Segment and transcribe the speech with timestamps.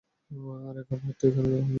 [0.67, 1.69] আরে খাবার তো এখানে দেওয়া হয় না।